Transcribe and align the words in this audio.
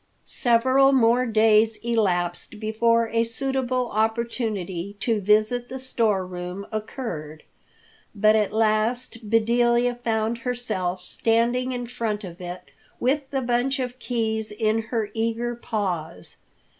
Several 0.25 0.93
more 0.93 1.27
days 1.27 1.75
elapsed 1.83 2.59
before 2.59 3.09
a 3.09 3.23
suitable 3.23 3.89
opportunity 3.89 4.95
to 4.99 5.21
visit 5.21 5.69
the 5.69 5.77
store 5.77 6.25
room 6.25 6.65
occurred. 6.71 7.43
But 8.15 8.35
at 8.35 8.51
last 8.51 9.29
Bedelia 9.29 9.93
found 9.93 10.39
herself 10.39 11.01
standing 11.01 11.71
in 11.71 11.85
front 11.85 12.23
of 12.23 12.41
it 12.41 12.63
with 12.99 13.29
the 13.29 13.43
bunch 13.43 13.77
of 13.77 13.99
keys 13.99 14.51
in 14.51 14.81
her 14.89 15.11
eager 15.13 15.53
paws. 15.53 16.37